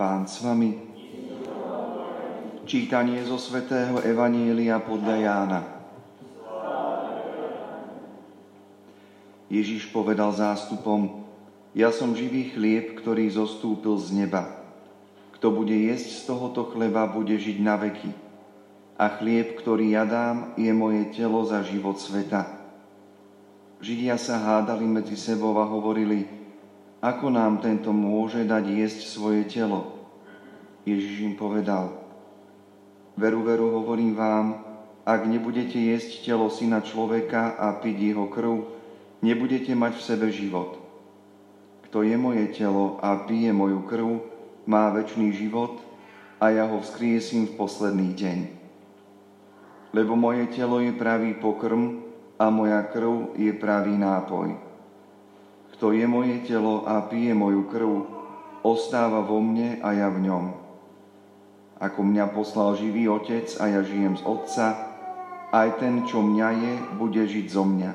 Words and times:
Pán 0.00 0.24
s 0.24 0.40
vami. 0.40 0.80
Čítanie 2.64 3.20
zo 3.20 3.36
svätého 3.36 4.00
Evanielia 4.00 4.80
podľa 4.80 5.16
Jána. 5.20 5.60
Ježiš 9.52 9.92
povedal 9.92 10.32
zástupom, 10.32 11.28
ja 11.76 11.92
som 11.92 12.16
živý 12.16 12.48
chlieb, 12.48 12.96
ktorý 12.96 13.28
zostúpil 13.28 14.00
z 14.00 14.24
neba. 14.24 14.48
Kto 15.36 15.52
bude 15.52 15.76
jesť 15.76 16.08
z 16.16 16.20
tohoto 16.32 16.72
chleba, 16.72 17.04
bude 17.04 17.36
žiť 17.36 17.60
na 17.60 17.76
veky. 17.76 18.08
A 18.96 19.20
chlieb, 19.20 19.52
ktorý 19.60 20.00
ja 20.00 20.08
dám, 20.08 20.56
je 20.56 20.72
moje 20.72 21.12
telo 21.12 21.44
za 21.44 21.60
život 21.60 22.00
sveta. 22.00 22.48
Židia 23.84 24.16
sa 24.16 24.40
hádali 24.40 24.88
medzi 24.88 25.20
sebou 25.20 25.52
a 25.60 25.68
hovorili, 25.68 26.39
ako 27.00 27.32
nám 27.32 27.64
tento 27.64 27.96
môže 27.96 28.44
dať 28.44 28.64
jesť 28.76 29.00
svoje 29.08 29.48
telo? 29.48 29.96
Ježiš 30.84 31.24
im 31.24 31.34
povedal, 31.36 31.96
veru, 33.16 33.40
veru, 33.40 33.72
hovorím 33.80 34.16
vám, 34.16 34.46
ak 35.04 35.24
nebudete 35.24 35.80
jesť 35.80 36.28
telo 36.28 36.52
syna 36.52 36.84
človeka 36.84 37.56
a 37.56 37.72
piť 37.80 37.96
jeho 38.12 38.28
krv, 38.28 38.68
nebudete 39.24 39.72
mať 39.72 39.96
v 39.96 40.06
sebe 40.06 40.28
život. 40.28 40.76
Kto 41.88 42.04
je 42.04 42.16
moje 42.20 42.52
telo 42.52 43.00
a 43.00 43.24
pije 43.24 43.50
moju 43.50 43.80
krv, 43.88 44.08
má 44.68 44.92
väčší 44.92 45.32
život 45.34 45.80
a 46.36 46.52
ja 46.52 46.68
ho 46.68 46.78
vzkriesím 46.84 47.48
v 47.50 47.56
posledný 47.58 48.12
deň. 48.12 48.38
Lebo 49.96 50.14
moje 50.14 50.46
telo 50.54 50.78
je 50.78 50.94
pravý 50.94 51.34
pokrm 51.34 52.04
a 52.38 52.46
moja 52.52 52.78
krv 52.92 53.34
je 53.34 53.50
pravý 53.56 53.98
nápoj. 53.98 54.69
Kto 55.80 55.96
je 55.96 56.04
moje 56.04 56.44
telo 56.44 56.84
a 56.84 57.00
pije 57.08 57.32
moju 57.32 57.64
krv, 57.72 58.04
ostáva 58.60 59.24
vo 59.24 59.40
mne 59.40 59.80
a 59.80 59.96
ja 59.96 60.12
v 60.12 60.28
ňom. 60.28 60.52
Ako 61.80 62.04
mňa 62.04 62.36
poslal 62.36 62.76
živý 62.76 63.08
Otec 63.08 63.48
a 63.56 63.64
ja 63.64 63.80
žijem 63.80 64.12
z 64.12 64.20
Otca, 64.28 64.76
aj 65.48 65.80
ten, 65.80 66.04
čo 66.04 66.20
mňa 66.20 66.48
je, 66.52 66.72
bude 67.00 67.24
žiť 67.24 67.46
zo 67.48 67.64
mňa. 67.64 67.92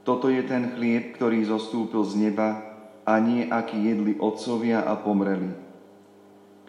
Toto 0.00 0.32
je 0.32 0.40
ten 0.48 0.72
chlieb, 0.72 1.12
ktorý 1.20 1.44
zostúpil 1.44 2.08
z 2.08 2.16
neba 2.16 2.56
a 3.04 3.20
nie 3.20 3.44
aký 3.44 3.76
jedli 3.76 4.16
otcovia 4.16 4.80
a 4.88 4.96
pomreli. 4.96 5.52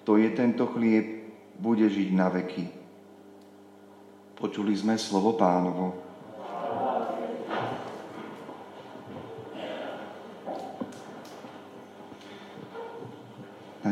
Kto 0.04 0.20
je 0.20 0.36
tento 0.36 0.68
chlieb, 0.68 1.32
bude 1.56 1.88
žiť 1.88 2.12
na 2.12 2.28
veky. 2.28 2.68
Počuli 4.36 4.76
sme 4.76 5.00
slovo 5.00 5.40
pánovo. 5.40 6.11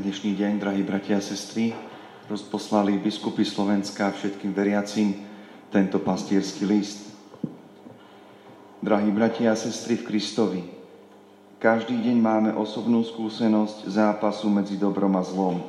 Dnešný 0.10 0.42
deň, 0.42 0.54
drahí 0.58 0.82
bratia 0.82 1.22
a 1.22 1.24
sestry, 1.24 1.70
rozposlali 2.26 2.98
biskupy 2.98 3.46
Slovenska 3.46 4.10
všetkým 4.10 4.58
veriacim 4.58 5.22
tento 5.70 6.02
pastierský 6.02 6.66
list. 6.66 7.14
Drahí 8.82 9.14
bratia 9.14 9.54
a 9.54 9.62
sestry 9.62 10.02
v 10.02 10.10
Kristovi, 10.10 10.62
každý 11.62 11.94
deň 11.94 12.18
máme 12.18 12.50
osobnú 12.58 13.06
skúsenosť 13.06 13.86
zápasu 13.86 14.50
medzi 14.50 14.82
dobrom 14.82 15.14
a 15.14 15.22
zlom. 15.22 15.62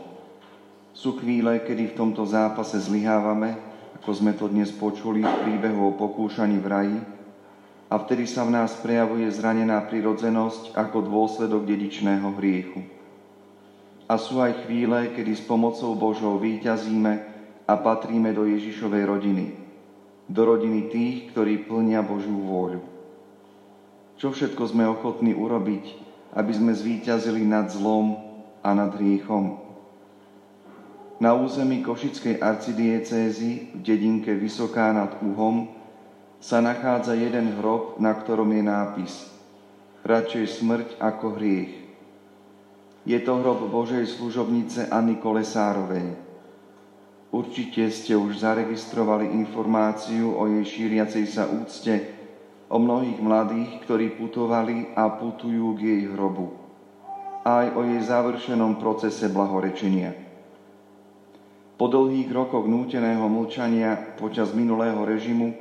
Sú 0.97 1.21
chvíle, 1.21 1.61
kedy 1.61 1.93
v 1.93 1.97
tomto 2.01 2.25
zápase 2.25 2.81
zlyhávame, 2.81 3.61
ako 4.01 4.09
sme 4.25 4.33
to 4.33 4.49
dnes 4.49 4.73
počuli 4.73 5.21
v 5.21 5.37
príbehu 5.45 5.93
o 5.93 5.97
pokúšaní 6.01 6.57
v 6.57 6.65
raji, 6.65 6.99
a 7.93 7.95
vtedy 8.01 8.25
sa 8.25 8.49
v 8.49 8.57
nás 8.57 8.73
prejavuje 8.81 9.29
zranená 9.29 9.85
prirodzenosť 9.85 10.73
ako 10.81 11.05
dôsledok 11.05 11.69
dedičného 11.69 12.33
hriechu 12.41 13.00
a 14.11 14.19
sú 14.19 14.43
aj 14.43 14.67
chvíle, 14.67 15.15
kedy 15.15 15.39
s 15.39 15.47
pomocou 15.47 15.95
Božou 15.95 16.35
výťazíme 16.43 17.13
a 17.63 17.75
patríme 17.79 18.35
do 18.35 18.43
Ježišovej 18.43 19.07
rodiny. 19.07 19.55
Do 20.27 20.43
rodiny 20.51 20.91
tých, 20.91 21.31
ktorí 21.31 21.71
plnia 21.71 22.03
Božiu 22.03 22.35
vôľu. 22.43 22.83
Čo 24.19 24.35
všetko 24.35 24.67
sme 24.67 24.91
ochotní 24.91 25.31
urobiť, 25.31 25.95
aby 26.35 26.51
sme 26.51 26.75
zvíťazili 26.75 27.47
nad 27.47 27.71
zlom 27.71 28.19
a 28.67 28.75
nad 28.75 28.91
hriechom. 28.99 29.63
Na 31.23 31.39
území 31.39 31.87
Košickej 31.87 32.43
arcidiecézy 32.43 33.79
v 33.79 33.81
dedinke 33.87 34.35
Vysoká 34.35 34.91
nad 34.91 35.15
Uhom 35.23 35.71
sa 36.43 36.59
nachádza 36.59 37.15
jeden 37.15 37.63
hrob, 37.63 38.03
na 38.03 38.11
ktorom 38.17 38.51
je 38.57 38.63
nápis 38.67 39.15
Radšej 40.01 40.45
smrť 40.59 40.89
ako 40.97 41.37
hriech. 41.37 41.90
Je 43.09 43.17
to 43.25 43.33
hrob 43.41 43.65
Božej 43.73 44.05
služobnice 44.07 44.93
Anny 44.93 45.17
Kolesárovej. 45.17 46.13
Určite 47.33 47.89
ste 47.89 48.13
už 48.13 48.45
zaregistrovali 48.45 49.33
informáciu 49.41 50.37
o 50.37 50.45
jej 50.51 50.67
šíriacej 50.67 51.25
sa 51.31 51.49
úcte 51.49 51.97
o 52.69 52.77
mnohých 52.77 53.19
mladých, 53.23 53.71
ktorí 53.87 54.21
putovali 54.21 54.93
a 54.93 55.09
putujú 55.17 55.79
k 55.79 55.81
jej 55.81 56.03
hrobu. 56.13 56.53
Aj 57.47 57.73
o 57.73 57.87
jej 57.89 58.03
završenom 58.05 58.77
procese 58.77 59.33
blahorečenia. 59.33 60.13
Po 61.81 61.89
dlhých 61.89 62.29
rokoch 62.29 62.69
núteného 62.69 63.25
mlčania 63.33 63.97
počas 64.21 64.53
minulého 64.53 65.01
režimu 65.09 65.57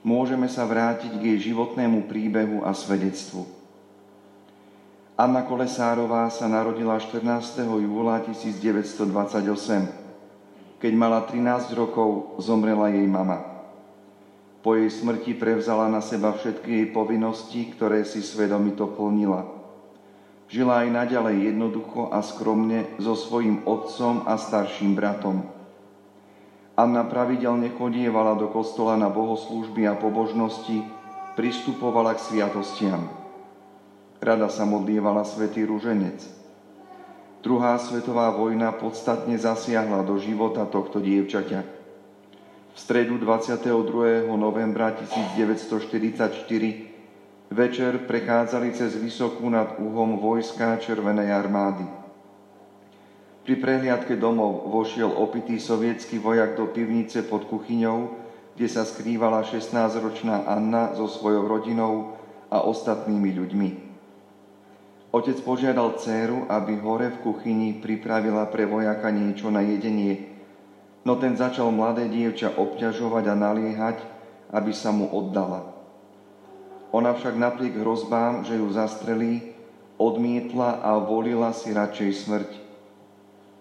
môžeme 0.00 0.48
sa 0.48 0.64
vrátiť 0.64 1.12
k 1.20 1.22
jej 1.36 1.52
životnému 1.52 2.08
príbehu 2.08 2.64
a 2.64 2.72
svedectvu. 2.72 3.59
Anna 5.20 5.44
Kolesárová 5.44 6.32
sa 6.32 6.48
narodila 6.48 6.96
14. 6.96 7.68
júla 7.68 8.24
1928. 8.24 10.80
Keď 10.80 10.92
mala 10.96 11.28
13 11.28 11.76
rokov, 11.76 12.40
zomrela 12.40 12.88
jej 12.88 13.04
mama. 13.04 13.44
Po 14.64 14.80
jej 14.80 14.88
smrti 14.88 15.36
prevzala 15.36 15.92
na 15.92 16.00
seba 16.00 16.32
všetky 16.32 16.72
jej 16.72 16.86
povinnosti, 16.88 17.68
ktoré 17.68 18.08
si 18.08 18.24
svedomito 18.24 18.88
plnila. 18.88 19.44
Žila 20.48 20.88
aj 20.88 20.90
naďalej 21.04 21.52
jednoducho 21.52 22.08
a 22.08 22.24
skromne 22.24 22.88
so 22.96 23.12
svojím 23.12 23.60
otcom 23.68 24.24
a 24.24 24.40
starším 24.40 24.96
bratom. 24.96 25.44
Anna 26.80 27.04
pravidelne 27.04 27.68
chodievala 27.76 28.40
do 28.40 28.48
kostola 28.48 28.96
na 28.96 29.12
bohoslúžby 29.12 29.84
a 29.84 30.00
pobožnosti, 30.00 30.80
pristupovala 31.36 32.16
k 32.16 32.24
sviatostiam. 32.24 33.20
Rada 34.20 34.52
sa 34.52 34.68
modlievala 34.68 35.24
svätý 35.24 35.64
Rúženec. 35.64 36.20
Druhá 37.40 37.80
svetová 37.80 38.28
vojna 38.36 38.68
podstatne 38.68 39.32
zasiahla 39.40 40.04
do 40.04 40.20
života 40.20 40.68
tohto 40.68 41.00
dievčaťa. 41.00 41.60
V 41.64 42.76
stredu 42.76 43.16
22. 43.16 44.28
novembra 44.36 44.92
1944 44.92 46.36
večer 47.48 48.04
prechádzali 48.04 48.76
cez 48.76 48.92
Vysokú 49.00 49.48
nad 49.48 49.80
Uhom 49.80 50.20
vojská 50.20 50.76
Červenej 50.76 51.32
armády. 51.32 51.88
Pri 53.48 53.56
prehliadke 53.56 54.20
domov 54.20 54.68
vošiel 54.68 55.08
opitý 55.08 55.56
sovietský 55.56 56.20
vojak 56.20 56.60
do 56.60 56.68
pivnice 56.68 57.24
pod 57.24 57.48
kuchyňou, 57.48 58.12
kde 58.52 58.68
sa 58.68 58.84
skrývala 58.84 59.48
16-ročná 59.48 60.44
Anna 60.44 60.92
so 60.92 61.08
svojou 61.08 61.48
rodinou 61.48 62.20
a 62.52 62.60
ostatnými 62.68 63.32
ľuďmi. 63.32 63.89
Otec 65.10 65.42
požiadal 65.42 65.98
dceru, 65.98 66.46
aby 66.46 66.78
hore 66.78 67.10
v 67.10 67.18
kuchyni 67.26 67.74
pripravila 67.82 68.46
pre 68.46 68.62
vojaka 68.62 69.10
niečo 69.10 69.50
na 69.50 69.58
jedenie, 69.58 70.30
no 71.02 71.18
ten 71.18 71.34
začal 71.34 71.74
mladé 71.74 72.06
dievča 72.06 72.54
obťažovať 72.54 73.24
a 73.26 73.34
naliehať, 73.34 73.98
aby 74.54 74.70
sa 74.70 74.94
mu 74.94 75.10
oddala. 75.10 75.66
Ona 76.94 77.14
však 77.14 77.34
napriek 77.34 77.82
hrozbám, 77.82 78.46
že 78.46 78.58
ju 78.58 78.66
zastrelí, 78.70 79.54
odmietla 79.98 80.78
a 80.82 80.98
volila 81.02 81.50
si 81.54 81.74
radšej 81.74 82.10
smrť. 82.26 82.50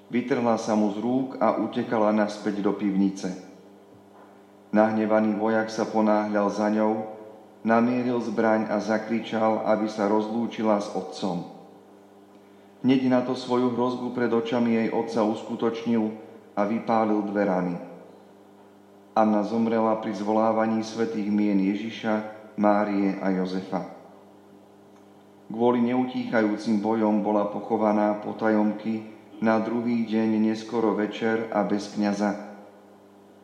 Vytrhla 0.09 0.57
sa 0.57 0.73
mu 0.73 0.94
z 0.94 0.97
rúk 1.01 1.38
a 1.38 1.57
utekala 1.57 2.09
naspäť 2.13 2.62
do 2.62 2.73
pivnice. 2.73 3.29
Nahnevaný 4.69 5.33
vojak 5.38 5.73
sa 5.73 5.85
ponáhľal 5.85 6.47
za 6.53 6.69
ňou, 6.73 7.19
namieril 7.63 8.23
zbraň 8.23 8.71
a 8.71 8.79
zakričal, 8.79 9.67
aby 9.67 9.91
sa 9.91 10.07
rozlúčila 10.07 10.79
s 10.79 10.91
otcom. 10.95 11.44
Hneď 12.79 13.11
na 13.11 13.19
to 13.27 13.35
svoju 13.35 13.75
hrozbu 13.75 14.15
pred 14.15 14.31
očami 14.31 14.79
jej 14.79 14.89
otca 14.95 15.27
uskutočnil 15.27 16.15
a 16.56 16.63
vypálil 16.63 17.19
dve 17.27 17.44
rany. 17.44 17.75
Anna 19.19 19.44
zomrela 19.44 20.00
pri 20.00 20.15
zvolávaní 20.15 20.79
svetých 20.79 21.27
mien 21.27 21.59
Ježiša, 21.59 22.39
Márie 22.56 23.19
a 23.19 23.35
Jozefa. 23.35 23.83
Kvôli 25.51 25.83
neutíchajúcim 25.91 26.79
bojom 26.79 27.19
bola 27.19 27.51
pochovaná 27.51 28.15
potajomky 28.23 29.11
na 29.44 29.59
druhý 29.59 30.07
deň 30.07 30.39
neskoro 30.39 30.95
večer 30.95 31.51
a 31.51 31.65
bez 31.67 31.91
kniaza 31.95 32.48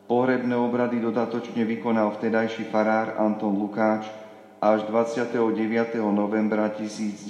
Pohrebné 0.06 0.54
obrady 0.54 1.02
dodatočne 1.02 1.66
vykonal 1.66 2.14
vtedajší 2.14 2.70
farár 2.70 3.18
Anton 3.18 3.58
Lukáč 3.58 4.06
až 4.62 4.86
29. 4.86 5.98
novembra 6.14 6.70
1944. 6.70 7.26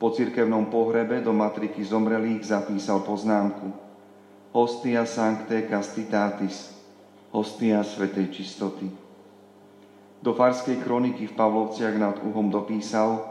Po 0.00 0.08
cirkevnom 0.08 0.72
pohrebe 0.72 1.20
do 1.20 1.36
matriky 1.36 1.84
zomrelých 1.84 2.40
zapísal 2.40 3.04
poznámku 3.04 3.68
Hostia 4.56 5.04
sancte 5.04 5.68
castitatis, 5.68 6.72
hostia 7.28 7.84
svetej 7.84 8.32
čistoty. 8.32 8.88
Do 10.24 10.32
farskej 10.32 10.80
kroniky 10.80 11.28
v 11.28 11.36
Pavlovciach 11.36 12.00
nad 12.00 12.16
Uhom 12.24 12.48
dopísal, 12.48 13.28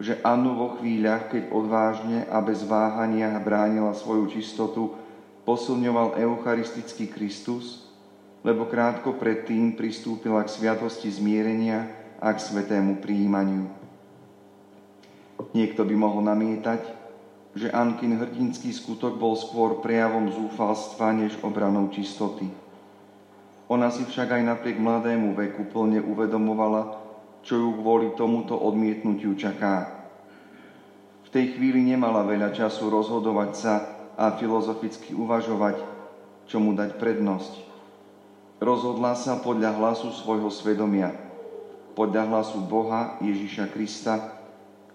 že 0.00 0.16
Annu 0.24 0.56
vo 0.56 0.68
chvíľach, 0.80 1.28
keď 1.28 1.52
odvážne 1.52 2.24
a 2.32 2.40
bez 2.40 2.64
váhania 2.64 3.36
bránila 3.44 3.92
svoju 3.92 4.32
čistotu, 4.32 5.07
posilňoval 5.48 6.20
eucharistický 6.20 7.08
Kristus, 7.08 7.88
lebo 8.44 8.68
krátko 8.68 9.16
predtým 9.16 9.72
pristúpila 9.72 10.44
k 10.44 10.52
sviatosti 10.52 11.08
zmierenia 11.08 11.88
a 12.20 12.36
k 12.36 12.38
svetému 12.44 13.00
príjmaniu. 13.00 13.64
Niekto 15.56 15.88
by 15.88 15.94
mohol 15.96 16.28
namietať, 16.28 16.84
že 17.56 17.72
Ankin 17.72 18.20
hrdinský 18.20 18.76
skutok 18.76 19.16
bol 19.16 19.40
skôr 19.40 19.80
prejavom 19.80 20.28
zúfalstva 20.28 21.16
než 21.16 21.40
obranou 21.40 21.88
čistoty. 21.88 22.44
Ona 23.72 23.88
si 23.88 24.04
však 24.04 24.28
aj 24.36 24.42
napriek 24.44 24.76
mladému 24.76 25.32
veku 25.32 25.64
plne 25.72 26.04
uvedomovala, 26.04 27.00
čo 27.40 27.56
ju 27.56 27.72
kvôli 27.72 28.12
tomuto 28.20 28.52
odmietnutiu 28.52 29.32
čaká. 29.32 29.96
V 31.24 31.28
tej 31.32 31.56
chvíli 31.56 31.80
nemala 31.88 32.20
veľa 32.28 32.52
času 32.52 32.92
rozhodovať 32.92 33.50
sa 33.56 33.74
a 34.18 34.34
filozoficky 34.34 35.14
uvažovať, 35.14 35.78
čo 36.50 36.58
mu 36.58 36.74
dať 36.74 36.98
prednosť. 36.98 37.70
Rozhodla 38.58 39.14
sa 39.14 39.38
podľa 39.38 39.78
hlasu 39.78 40.10
svojho 40.10 40.50
svedomia, 40.50 41.14
podľa 41.94 42.26
hlasu 42.26 42.58
Boha 42.66 43.14
Ježiša 43.22 43.70
Krista, 43.70 44.34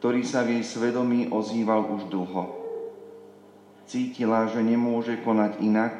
ktorý 0.03 0.27
sa 0.27 0.43
v 0.43 0.59
jej 0.59 0.63
svedomí 0.67 1.31
ozýval 1.31 1.87
už 1.95 2.11
dlho. 2.11 2.59
Cítila, 3.87 4.51
že 4.51 4.59
nemôže 4.59 5.15
konať 5.23 5.63
inak, 5.63 5.95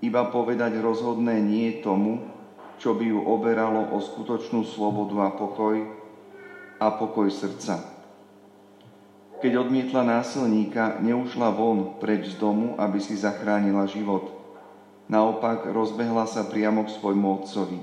iba 0.00 0.24
povedať 0.32 0.80
rozhodné 0.80 1.44
nie 1.44 1.84
tomu, 1.84 2.24
čo 2.80 2.96
by 2.96 3.04
ju 3.04 3.20
oberalo 3.20 3.92
o 3.92 4.00
skutočnú 4.00 4.64
slobodu 4.64 5.28
a 5.28 5.30
pokoj 5.36 5.76
a 6.80 6.86
pokoj 6.96 7.28
srdca. 7.28 7.93
Keď 9.44 9.60
odmietla 9.60 10.08
násilníka, 10.08 11.04
neušla 11.04 11.52
von 11.52 12.00
preč 12.00 12.32
z 12.32 12.40
domu, 12.40 12.80
aby 12.80 12.96
si 12.96 13.12
zachránila 13.12 13.84
život. 13.84 14.32
Naopak 15.04 15.68
rozbehla 15.68 16.24
sa 16.24 16.48
priamo 16.48 16.88
k 16.88 16.96
svojmu 16.96 17.44
otcovi. 17.44 17.76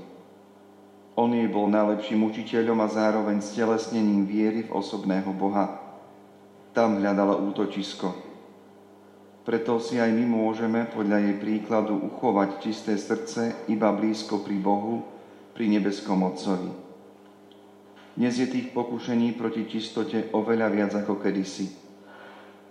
On 1.14 1.30
jej 1.30 1.46
bol 1.46 1.70
najlepším 1.70 2.18
učiteľom 2.26 2.82
a 2.82 2.90
zároveň 2.90 3.38
stelesnením 3.38 4.26
viery 4.26 4.66
v 4.66 4.74
osobného 4.74 5.30
Boha. 5.30 5.78
Tam 6.74 6.98
hľadala 6.98 7.38
útočisko. 7.38 8.10
Preto 9.46 9.78
si 9.78 10.02
aj 10.02 10.10
my 10.10 10.26
môžeme 10.26 10.90
podľa 10.90 11.30
jej 11.30 11.36
príkladu 11.38 11.94
uchovať 11.94 12.58
čisté 12.58 12.98
srdce 12.98 13.70
iba 13.70 13.94
blízko 13.94 14.42
pri 14.42 14.58
Bohu, 14.58 15.06
pri 15.54 15.70
nebeskom 15.70 16.26
Otcovi. 16.26 16.81
Dnes 18.12 18.36
je 18.36 18.44
tých 18.44 18.76
pokušení 18.76 19.32
proti 19.40 19.64
čistote 19.64 20.28
oveľa 20.36 20.68
viac 20.68 20.92
ako 20.92 21.16
kedysi. 21.16 21.72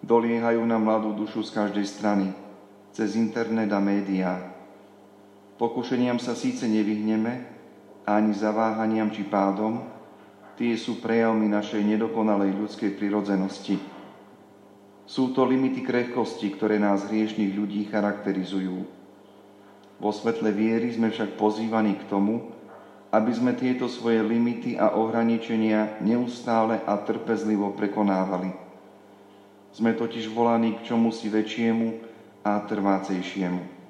Doliehajú 0.06 0.62
na 0.70 0.78
mladú 0.78 1.18
dušu 1.18 1.42
z 1.42 1.58
každej 1.58 1.86
strany, 1.90 2.30
cez 2.94 3.18
internet 3.18 3.74
a 3.74 3.82
médiá. 3.82 4.38
Pokušeniam 5.58 6.22
sa 6.22 6.38
síce 6.38 6.70
nevyhneme, 6.70 7.42
ani 8.06 8.38
zaváhaniam 8.38 9.10
či 9.10 9.26
pádom, 9.26 9.82
tie 10.62 10.78
sú 10.78 11.02
prejavmi 11.02 11.50
našej 11.50 11.82
nedokonalej 11.90 12.54
ľudskej 12.62 12.94
prirodzenosti. 12.94 13.82
Sú 15.10 15.34
to 15.34 15.42
limity 15.42 15.82
krehkosti, 15.82 16.54
ktoré 16.54 16.78
nás 16.78 17.10
hriešných 17.10 17.58
ľudí 17.58 17.90
charakterizujú. 17.90 18.78
Vo 19.98 20.12
svetle 20.14 20.54
viery 20.54 20.94
sme 20.94 21.10
však 21.10 21.34
pozývaní 21.34 21.98
k 21.98 22.06
tomu, 22.06 22.61
aby 23.12 23.31
sme 23.36 23.52
tieto 23.60 23.92
svoje 23.92 24.24
limity 24.24 24.80
a 24.80 24.96
ohraničenia 24.96 26.00
neustále 26.00 26.80
a 26.88 26.96
trpezlivo 26.96 27.75
prekonávali. 27.75 28.56
Sme 29.75 29.92
totiž 29.92 30.31
volaní 30.31 30.80
k 30.80 30.92
čomu 30.92 31.12
si 31.12 31.28
väčšiemu 31.28 31.88
a 32.48 32.63
trvácejšiemu. 32.63 33.84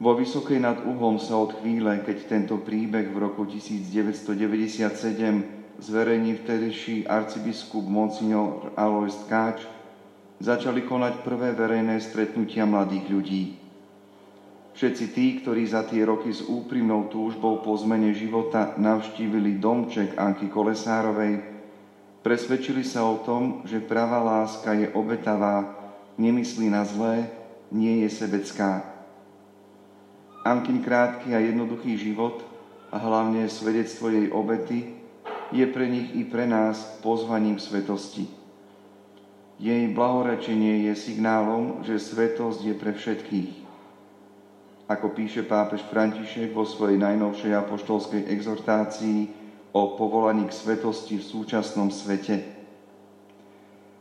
Vo 0.00 0.16
Vysokej 0.16 0.64
nad 0.64 0.80
Uhom 0.80 1.20
sa 1.20 1.36
od 1.36 1.60
chvíle, 1.60 2.00
keď 2.00 2.24
tento 2.24 2.56
príbeh 2.56 3.12
v 3.12 3.16
roku 3.20 3.44
1997 3.44 4.80
zverejní 5.76 6.40
vtedejší 6.40 7.04
arcibiskup 7.04 7.84
Monsignor 7.84 8.72
Alois 8.80 9.12
Tkáč, 9.28 9.60
začali 10.40 10.88
konať 10.88 11.20
prvé 11.20 11.52
verejné 11.52 12.00
stretnutia 12.00 12.64
mladých 12.64 13.04
ľudí. 13.12 13.59
Všetci 14.80 15.06
tí, 15.12 15.26
ktorí 15.44 15.68
za 15.68 15.84
tie 15.84 16.00
roky 16.08 16.32
s 16.32 16.40
úprimnou 16.40 17.12
túžbou 17.12 17.60
po 17.60 17.76
zmene 17.76 18.16
života 18.16 18.72
navštívili 18.80 19.60
domček 19.60 20.16
Anky 20.16 20.48
Kolesárovej, 20.48 21.44
presvedčili 22.24 22.80
sa 22.80 23.04
o 23.04 23.20
tom, 23.20 23.60
že 23.68 23.76
pravá 23.76 24.24
láska 24.24 24.72
je 24.72 24.88
obetavá, 24.96 25.68
nemyslí 26.16 26.72
na 26.72 26.88
zlé, 26.88 27.28
nie 27.68 28.08
je 28.08 28.24
sebecká. 28.24 28.80
Ankin 30.48 30.80
krátky 30.80 31.36
a 31.36 31.44
jednoduchý 31.44 32.00
život 32.00 32.40
a 32.88 32.96
hlavne 32.96 33.52
svedectvo 33.52 34.08
jej 34.08 34.32
obety 34.32 34.96
je 35.52 35.68
pre 35.68 35.92
nich 35.92 36.08
i 36.16 36.24
pre 36.24 36.48
nás 36.48 36.80
pozvaním 37.04 37.60
svetosti. 37.60 38.32
Jej 39.60 39.92
blahorečenie 39.92 40.88
je 40.88 40.96
signálom, 40.96 41.84
že 41.84 42.00
svetosť 42.00 42.60
je 42.64 42.74
pre 42.80 42.96
všetkých. 42.96 43.69
Ako 44.90 45.14
píše 45.14 45.46
pápež 45.46 45.86
František 45.86 46.50
vo 46.50 46.66
svojej 46.66 46.98
najnovšej 46.98 47.54
apoštolskej 47.54 48.26
exhortácii 48.26 49.30
o 49.70 49.94
povolaní 49.94 50.50
k 50.50 50.56
svetosti 50.66 51.22
v 51.22 51.28
súčasnom 51.30 51.94
svete. 51.94 52.42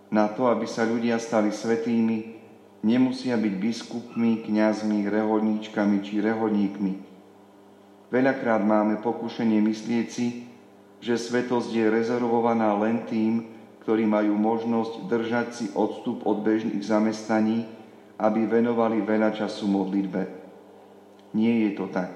Na 0.10 0.26
to, 0.34 0.50
aby 0.50 0.66
sa 0.66 0.90
ľudia 0.90 1.22
stali 1.22 1.54
svetými, 1.54 2.42
nemusia 2.82 3.38
byť 3.38 3.54
biskupmi, 3.62 4.42
kňazmi, 4.50 5.06
reholníčkami 5.06 6.02
či 6.02 6.26
reholníkmi. 6.26 6.94
Veľakrát 8.10 8.66
máme 8.66 8.98
pokušenie 9.06 9.62
myslieť 9.62 10.08
si, 10.10 10.50
že 11.06 11.22
svetosť 11.22 11.70
je 11.70 11.86
rezervovaná 11.86 12.74
len 12.82 13.06
tým, 13.06 13.46
ktorí 13.86 14.10
majú 14.10 14.34
možnosť 14.34 15.06
držať 15.06 15.48
si 15.54 15.66
odstup 15.78 16.26
od 16.26 16.42
bežných 16.42 16.82
zamestnaní, 16.82 17.70
aby 18.18 18.50
venovali 18.50 19.06
veľa 19.06 19.38
času 19.38 19.70
modlitbe. 19.70 20.39
Nie 21.34 21.70
je 21.70 21.72
to 21.78 21.86
tak. 21.90 22.10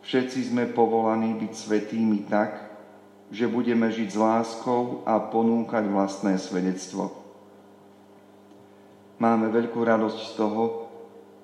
Všetci 0.00 0.52
sme 0.52 0.64
povolaní 0.68 1.36
byť 1.36 1.52
svetými 1.52 2.24
tak, 2.28 2.70
že 3.30 3.46
budeme 3.46 3.86
žiť 3.92 4.08
s 4.10 4.18
láskou 4.18 5.06
a 5.06 5.20
ponúkať 5.22 5.86
vlastné 5.86 6.34
svedectvo. 6.40 7.14
Máme 9.20 9.52
veľkú 9.52 9.78
radosť 9.84 10.18
z 10.18 10.32
toho, 10.34 10.62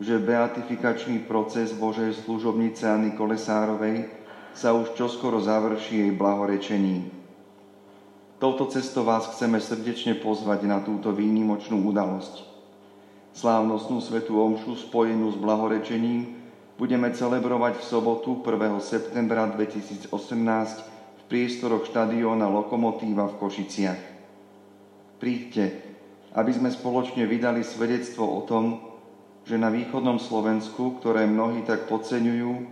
že 0.00 0.21
beatifikačný 0.21 1.25
proces 1.25 1.73
Božej 1.73 2.25
služobnice 2.25 2.85
Anny 2.88 3.16
Kolesárovej 3.16 4.09
sa 4.56 4.73
už 4.73 4.97
čoskoro 4.97 5.40
završí 5.40 6.09
jej 6.09 6.12
blahorečením. 6.12 7.12
Touto 8.37 8.68
cestou 8.68 9.04
vás 9.04 9.28
chceme 9.33 9.61
srdečne 9.61 10.16
pozvať 10.21 10.68
na 10.68 10.85
túto 10.85 11.12
výnimočnú 11.12 11.88
udalosť. 11.88 12.45
Slávnostnú 13.37 14.00
svetú 14.00 14.40
omšu 14.40 14.76
spojenú 14.76 15.33
s 15.33 15.37
blahorečením 15.40 16.46
budeme 16.76 17.09
celebrovať 17.09 17.80
v 17.80 17.85
sobotu 17.88 18.45
1. 18.45 18.85
septembra 18.85 19.49
2018 19.49 20.12
v 20.12 21.23
priestoroch 21.25 21.88
štadióna 21.88 22.52
Lokomotíva 22.52 23.33
v 23.33 23.38
Košiciach. 23.40 24.00
Príďte, 25.16 25.64
aby 26.37 26.52
sme 26.52 26.68
spoločne 26.68 27.25
vydali 27.25 27.64
svedectvo 27.64 28.28
o 28.28 28.45
tom, 28.45 28.85
že 29.49 29.56
na 29.56 29.73
východnom 29.73 30.21
Slovensku, 30.21 31.00
ktoré 31.00 31.25
mnohí 31.25 31.64
tak 31.64 31.88
podceňujú, 31.88 32.68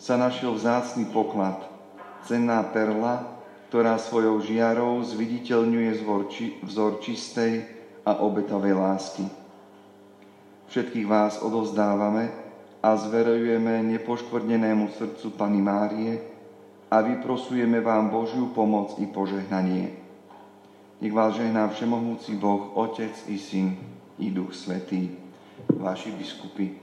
sa 0.00 0.16
našiel 0.16 0.56
vzácný 0.56 1.12
poklad, 1.12 1.60
cenná 2.24 2.64
perla, 2.72 3.36
ktorá 3.68 4.00
svojou 4.00 4.40
žiarou 4.40 5.04
zviditeľňuje 5.04 6.00
vzor 6.64 7.04
čistej 7.04 7.68
a 8.08 8.16
obetavej 8.16 8.74
lásky. 8.80 9.24
Všetkých 10.72 11.04
vás 11.04 11.36
odovzdávame 11.44 12.41
a 12.82 12.96
zverujeme 12.96 13.82
nepoškvrnenému 13.82 14.88
srdcu 14.98 15.30
Pany 15.30 15.62
Márie 15.62 16.20
a 16.90 17.00
vyprosujeme 17.00 17.80
vám 17.80 18.10
Božiu 18.10 18.50
pomoc 18.50 18.98
i 18.98 19.06
požehnanie. 19.06 19.94
Nech 21.00 21.12
vás 21.14 21.34
žehná 21.34 21.70
všemohúci 21.70 22.34
Boh, 22.34 22.74
Otec 22.74 23.14
i 23.30 23.38
Syn 23.38 23.78
i 24.18 24.30
Duch 24.30 24.54
Svetý, 24.54 25.10
vaši 25.70 26.10
biskupy. 26.10 26.78